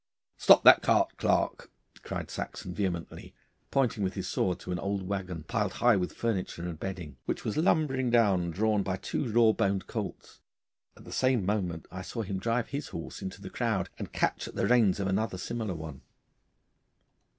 'Stop 0.35 0.63
that 0.63 0.81
cart, 0.81 1.15
Clarke,' 1.17 1.69
cried 2.01 2.31
Saxon 2.31 2.73
vehemently, 2.73 3.35
pointing 3.69 4.03
with 4.03 4.15
his 4.15 4.27
sword 4.27 4.59
to 4.61 4.71
an 4.71 4.79
old 4.79 5.03
waggon, 5.07 5.43
piled 5.43 5.73
high 5.73 5.95
with 5.95 6.11
furniture 6.13 6.67
and 6.67 6.79
bedding, 6.79 7.17
which 7.25 7.45
was 7.45 7.55
lumbering 7.55 8.11
along 8.15 8.49
drawn 8.49 8.81
by 8.81 8.95
two 8.97 9.31
raw 9.31 9.51
boned 9.51 9.85
colts. 9.85 10.39
At 10.97 11.03
the 11.03 11.11
same 11.11 11.45
moment 11.45 11.85
I 11.91 12.01
saw 12.01 12.23
him 12.23 12.39
drive 12.39 12.69
his 12.69 12.87
horse 12.87 13.21
into 13.21 13.41
the 13.43 13.51
crowd 13.51 13.91
and 13.99 14.11
catch 14.11 14.47
at 14.47 14.55
the 14.55 14.65
reins 14.65 14.99
of 14.99 15.05
another 15.05 15.37
similar 15.37 15.75
one. 15.75 16.01